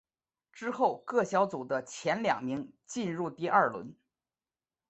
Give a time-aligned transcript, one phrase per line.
[0.51, 3.95] 之后各小组的前两名进入第二轮。